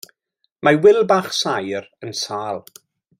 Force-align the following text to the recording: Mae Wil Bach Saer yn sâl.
Mae 0.67 0.79
Wil 0.85 0.97
Bach 1.11 1.29
Saer 1.41 1.87
yn 2.09 2.17
sâl. 2.25 2.63